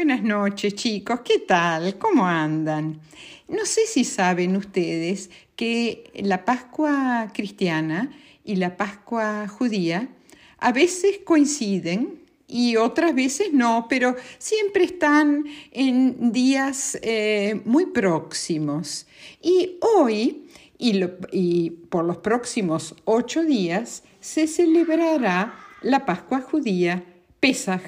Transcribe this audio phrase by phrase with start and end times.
[0.00, 1.98] Buenas noches chicos, ¿qué tal?
[1.98, 3.02] ¿Cómo andan?
[3.48, 8.10] No sé si saben ustedes que la Pascua cristiana
[8.42, 10.08] y la Pascua judía
[10.56, 19.06] a veces coinciden y otras veces no, pero siempre están en días eh, muy próximos.
[19.42, 20.46] Y hoy
[20.78, 20.98] y,
[21.30, 27.04] y por los próximos ocho días se celebrará la Pascua judía,
[27.38, 27.82] Pesaj,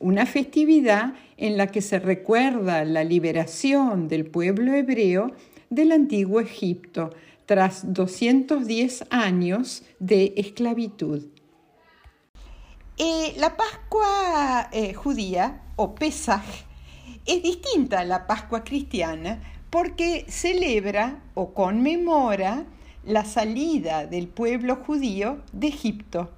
[0.00, 5.30] una festividad en la que se recuerda la liberación del pueblo hebreo
[5.68, 7.10] del antiguo Egipto
[7.46, 11.26] tras 210 años de esclavitud.
[12.98, 16.44] Eh, la Pascua eh, judía o Pesaj
[17.26, 22.66] es distinta a la Pascua cristiana porque celebra o conmemora
[23.04, 26.30] la salida del pueblo judío de Egipto.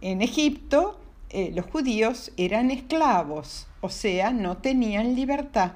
[0.00, 1.01] En Egipto
[1.34, 5.72] eh, los judíos eran esclavos, o sea, no tenían libertad.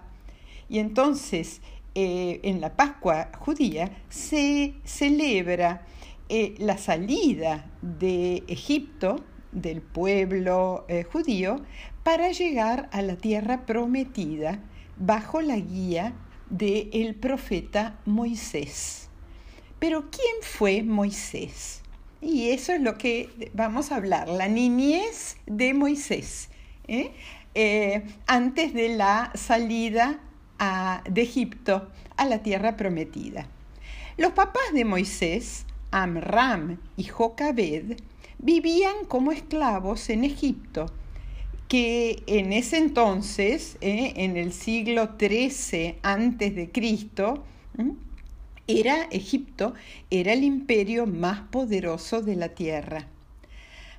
[0.69, 1.63] Y entonces
[1.95, 5.87] eh, en la Pascua judía se celebra
[6.29, 11.63] eh, la salida de Egipto, del pueblo judío,
[12.03, 14.61] para llegar a la tierra prometida
[14.99, 16.13] bajo la guía
[16.51, 19.09] del profeta Moisés.
[19.79, 21.83] Pero ¿quién fue Moisés?
[22.21, 26.49] Y eso es lo que vamos a hablar, la niñez de Moisés,
[26.89, 27.13] ¿eh?
[27.55, 30.21] Eh, antes de la salida
[31.09, 33.47] de Egipto a la tierra prometida.
[34.17, 37.97] Los papás de Moisés, Amram y Jocabed,
[38.39, 40.87] vivían como esclavos en Egipto,
[41.69, 44.13] que en ese entonces, ¿eh?
[44.17, 47.45] en el siglo XIII antes de Cristo,
[48.69, 49.75] era Egipto,
[50.11, 53.07] era el imperio más poderoso de la tierra.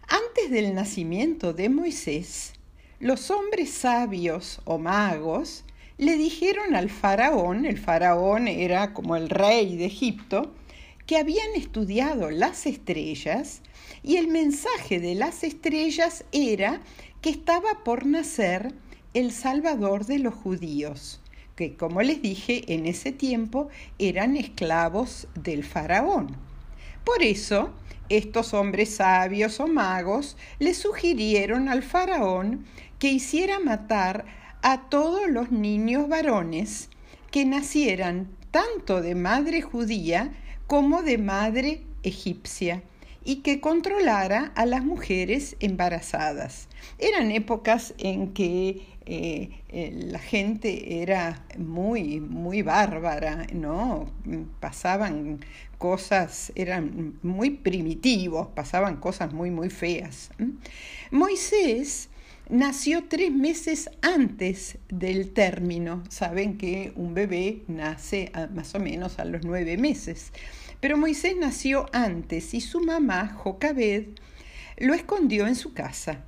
[0.08, 2.54] Antes del nacimiento de Moisés,
[3.00, 5.64] los hombres sabios o magos
[5.98, 10.54] le dijeron al faraón, el faraón era como el rey de Egipto,
[11.05, 13.61] que habían estudiado las estrellas
[14.04, 16.82] y el mensaje de las estrellas era
[17.22, 18.73] que estaba por nacer
[19.14, 21.22] el Salvador de los judíos
[21.58, 26.38] que como les dije, en ese tiempo eran esclavos del faraón.
[27.04, 27.72] Por eso,
[28.10, 32.66] estos hombres sabios o magos le sugirieron al faraón
[33.00, 34.26] que hiciera matar
[34.62, 36.90] a todos los niños varones
[37.32, 40.32] que nacieran tanto de madre judía
[40.67, 42.84] como de madre egipcia
[43.26, 46.67] y que controlara a las mujeres embarazadas.
[47.00, 54.12] Eran épocas en que eh, eh, la gente era muy, muy bárbara, ¿no?
[54.60, 55.40] Pasaban
[55.78, 60.32] cosas, eran muy primitivos, pasaban cosas muy, muy feas.
[61.10, 62.10] Moisés
[62.50, 66.04] nació tres meses antes del término.
[66.10, 70.34] Saben que un bebé nace más o menos a los nueve meses.
[70.82, 74.08] Pero Moisés nació antes y su mamá, Jocabed,
[74.76, 76.26] lo escondió en su casa.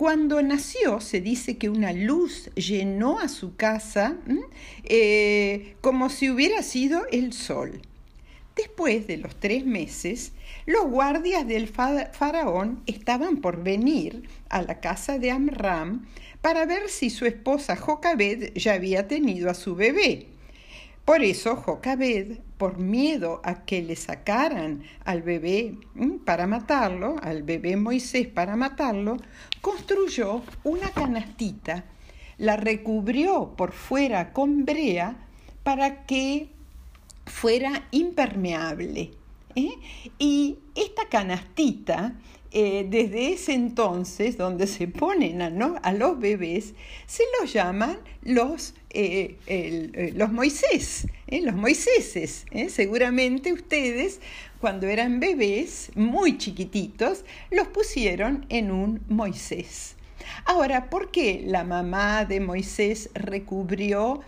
[0.00, 4.16] Cuando nació se dice que una luz llenó a su casa
[4.84, 7.82] eh, como si hubiera sido el sol.
[8.56, 10.32] Después de los tres meses,
[10.64, 16.06] los guardias del faraón estaban por venir a la casa de Amram
[16.40, 20.28] para ver si su esposa Jocabed ya había tenido a su bebé.
[21.10, 25.76] Por eso Jocabed, por miedo a que le sacaran al bebé
[26.24, 29.16] para matarlo, al bebé Moisés para matarlo,
[29.60, 31.84] construyó una canastita,
[32.38, 35.16] la recubrió por fuera con brea
[35.64, 36.50] para que
[37.26, 39.10] fuera impermeable.
[39.54, 39.70] ¿Eh?
[40.18, 42.16] Y esta canastita
[42.52, 46.74] eh, desde ese entonces, donde se ponen a, los bebés,
[47.06, 52.46] se los llaman los, eh, los Moisés, los Moiséses.
[52.68, 54.20] Seguramente ustedes,
[54.60, 59.94] cuando eran bebés, muy chiquititos, los pusieron en un Moisés.
[60.44, 64.20] Ahora, ¿por qué la mamá de Moisés recubrió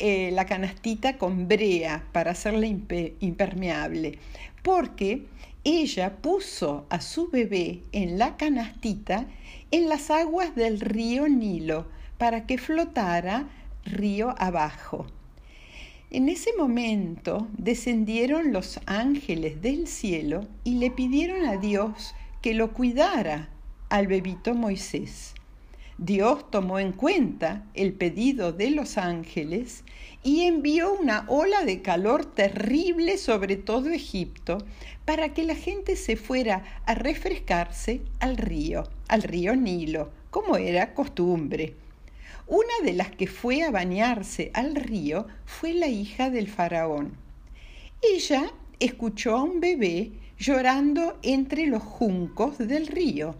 [0.00, 4.18] la canastita con brea para hacerla impermeable?
[4.62, 5.26] Porque
[5.64, 9.26] ella puso a su bebé en la canastita
[9.70, 11.86] en las aguas del río Nilo
[12.16, 13.48] para que flotara
[13.84, 15.06] río abajo.
[16.10, 22.72] En ese momento descendieron los ángeles del cielo y le pidieron a Dios que lo
[22.72, 23.48] cuidara
[23.90, 25.34] al bebito Moisés.
[26.02, 29.84] Dios tomó en cuenta el pedido de los ángeles
[30.22, 34.56] y envió una ola de calor terrible sobre todo Egipto
[35.04, 40.94] para que la gente se fuera a refrescarse al río, al río Nilo, como era
[40.94, 41.74] costumbre.
[42.46, 47.12] Una de las que fue a bañarse al río fue la hija del faraón.
[48.00, 53.34] Ella escuchó a un bebé llorando entre los juncos del río.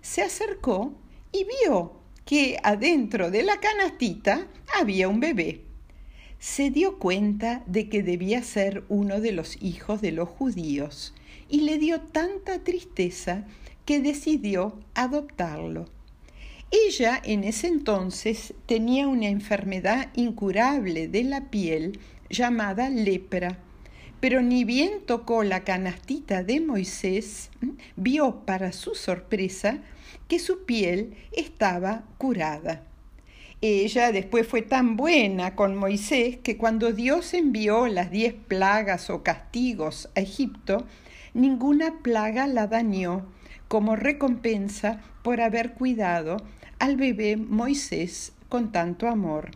[0.00, 0.92] Se acercó
[1.30, 4.46] y vio que adentro de la canastita
[4.78, 5.62] había un bebé.
[6.38, 11.14] Se dio cuenta de que debía ser uno de los hijos de los judíos
[11.48, 13.44] y le dio tanta tristeza
[13.84, 15.86] que decidió adoptarlo.
[16.70, 21.98] Ella en ese entonces tenía una enfermedad incurable de la piel
[22.30, 23.58] llamada lepra,
[24.20, 27.50] pero ni bien tocó la canastita de Moisés,
[27.96, 29.78] vio para su sorpresa
[30.28, 32.84] que su piel estaba curada.
[33.62, 39.22] Ella después fue tan buena con Moisés que cuando Dios envió las diez plagas o
[39.22, 40.86] castigos a Egipto,
[41.34, 43.26] ninguna plaga la dañó
[43.68, 46.38] como recompensa por haber cuidado
[46.78, 49.50] al bebé Moisés con tanto amor.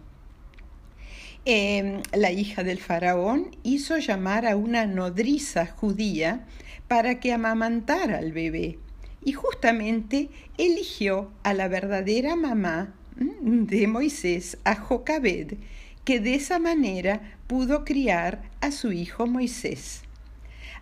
[1.46, 6.46] Em, la hija del faraón hizo llamar a una nodriza judía
[6.88, 8.78] para que amamantara al bebé
[9.22, 15.58] y justamente eligió a la verdadera mamá mm, de Moisés, a Jocabed,
[16.06, 20.00] que de esa manera pudo criar a su hijo Moisés.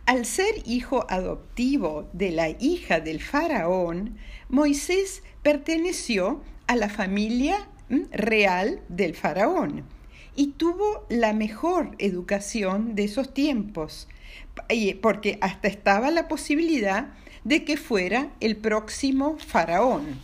[0.06, 4.16] Al ser hijo adoptivo de la hija del faraón,
[4.48, 9.82] Moisés perteneció a la familia mm, real del faraón
[10.34, 14.08] y tuvo la mejor educación de esos tiempos,
[15.00, 17.12] porque hasta estaba la posibilidad
[17.44, 20.20] de que fuera el próximo faraón.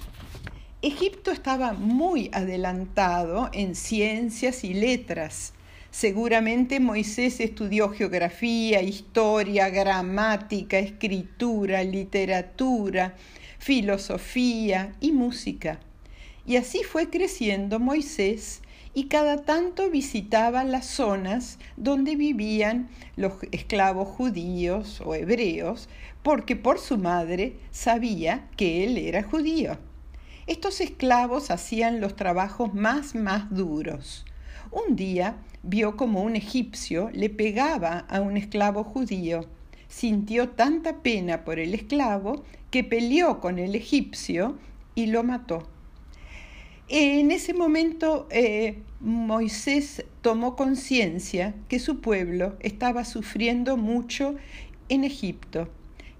[0.80, 5.52] Egipto estaba muy adelantado en ciencias y letras.
[5.90, 13.16] Seguramente Moisés estudió geografía, historia, gramática, escritura, literatura,
[13.58, 15.80] filosofía y música.
[16.46, 18.60] Y así fue creciendo Moisés
[18.94, 25.88] y cada tanto visitaba las zonas donde vivían los esclavos judíos o hebreos,
[26.22, 29.78] porque por su madre sabía que él era judío.
[30.46, 34.24] Estos esclavos hacían los trabajos más más duros.
[34.70, 39.46] Un día vio como un egipcio le pegaba a un esclavo judío.
[39.88, 44.58] Sintió tanta pena por el esclavo que peleó con el egipcio
[44.94, 45.68] y lo mató.
[46.90, 54.36] En ese momento eh, Moisés tomó conciencia que su pueblo estaba sufriendo mucho
[54.88, 55.68] en Egipto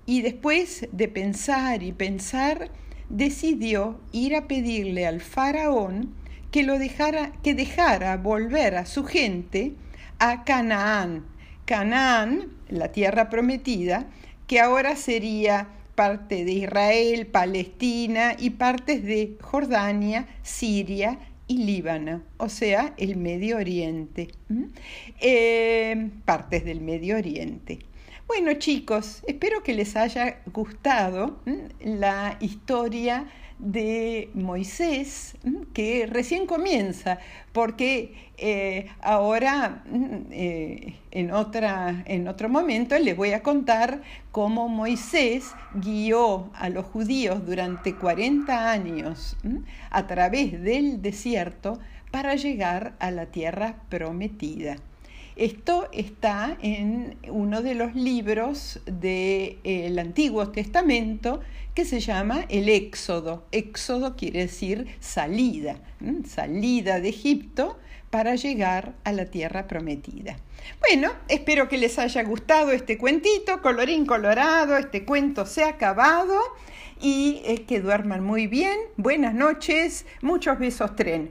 [0.05, 2.71] y después de pensar y pensar
[3.09, 6.15] decidió ir a pedirle al faraón
[6.51, 9.73] que lo dejara que dejara volver a su gente
[10.19, 11.25] a Canaán.
[11.65, 14.11] Canaán, la tierra prometida,
[14.47, 15.69] que ahora sería
[15.99, 21.19] parte de Israel, Palestina y partes de Jordania, Siria
[21.49, 24.29] y Líbano, o sea, el Medio Oriente,
[25.21, 27.81] eh, partes del Medio Oriente.
[28.29, 31.41] Bueno chicos, espero que les haya gustado
[31.81, 33.27] la historia
[33.59, 35.37] de Moisés,
[35.73, 37.19] que recién comienza,
[37.53, 39.83] porque eh, ahora
[40.31, 46.87] eh, en, otra, en otro momento les voy a contar cómo Moisés guió a los
[46.87, 49.37] judíos durante 40 años
[49.91, 54.77] a través del desierto para llegar a la tierra prometida.
[55.39, 61.39] Esto está en uno de los libros del Antiguo Testamento
[61.77, 63.47] que se llama el Éxodo.
[63.53, 65.77] Éxodo quiere decir salida,
[66.27, 67.79] salida de Egipto
[68.11, 70.39] para llegar a la tierra prometida.
[70.81, 76.37] Bueno, espero que les haya gustado este cuentito, colorín colorado, este cuento se ha acabado
[77.01, 78.77] y que duerman muy bien.
[78.97, 81.31] Buenas noches, muchos besos tren.